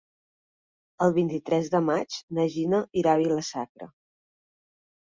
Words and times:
El 1.07 1.13
vint-i-tres 1.17 1.69
de 1.75 1.83
maig 1.91 2.17
na 2.39 2.49
Gina 2.57 2.81
irà 3.05 3.15
a 3.17 3.25
Vila-sacra. 3.25 3.95